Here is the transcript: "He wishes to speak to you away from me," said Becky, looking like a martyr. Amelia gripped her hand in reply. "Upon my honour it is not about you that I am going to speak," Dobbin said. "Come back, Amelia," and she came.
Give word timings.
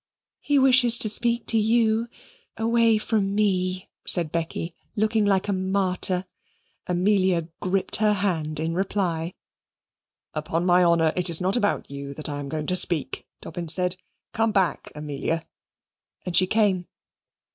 "He 0.39 0.57
wishes 0.57 0.97
to 0.97 1.09
speak 1.09 1.45
to 1.45 1.59
you 1.59 2.07
away 2.57 2.97
from 2.97 3.35
me," 3.35 3.87
said 4.07 4.31
Becky, 4.31 4.73
looking 4.95 5.25
like 5.25 5.47
a 5.47 5.53
martyr. 5.53 6.25
Amelia 6.87 7.49
gripped 7.61 7.97
her 7.97 8.13
hand 8.13 8.59
in 8.59 8.73
reply. 8.73 9.35
"Upon 10.33 10.65
my 10.65 10.83
honour 10.83 11.13
it 11.15 11.29
is 11.29 11.39
not 11.39 11.55
about 11.55 11.91
you 11.91 12.15
that 12.15 12.29
I 12.29 12.39
am 12.39 12.49
going 12.49 12.65
to 12.65 12.75
speak," 12.75 13.27
Dobbin 13.41 13.69
said. 13.69 13.95
"Come 14.33 14.51
back, 14.51 14.91
Amelia," 14.95 15.45
and 16.25 16.35
she 16.35 16.47
came. 16.47 16.87